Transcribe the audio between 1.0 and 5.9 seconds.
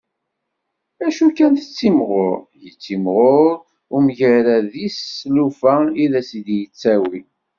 Acu kan tettimɣur, yettimɣur umgarad-is d tlufa